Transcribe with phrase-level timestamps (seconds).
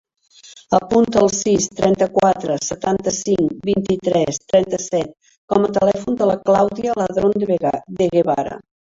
[0.75, 5.13] Apunta el sis, trenta-quatre, setanta-cinc, vint-i-tres, trenta-set
[5.53, 8.59] com a telèfon de la Clàudia Ladron De Guevara.